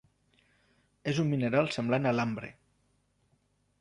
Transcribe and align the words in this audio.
És 1.11 1.21
un 1.23 1.29
mineral 1.33 1.69
semblant 1.75 2.13
a 2.13 2.15
l'ambre. 2.17 2.51